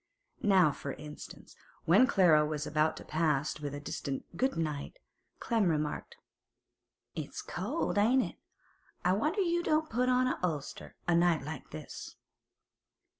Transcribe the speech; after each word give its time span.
Now, 0.41 0.71
for 0.71 0.93
instance, 0.93 1.55
when 1.85 2.07
Clara 2.07 2.43
was 2.43 2.65
about 2.65 2.97
to 2.97 3.05
pass 3.05 3.59
with 3.59 3.75
a 3.75 3.79
distant 3.79 4.25
'Good 4.35 4.57
night,' 4.57 4.97
Clem 5.39 5.69
remarked: 5.69 6.15
'It's 7.13 7.43
cold, 7.43 7.99
ain't 7.99 8.23
it? 8.23 8.37
I 9.05 9.13
wonder 9.13 9.41
you 9.41 9.61
don't 9.61 9.91
put 9.91 10.09
on 10.09 10.25
a 10.25 10.39
ulster, 10.41 10.95
a 11.07 11.13
night 11.13 11.43
like 11.43 11.69
this. 11.69 12.15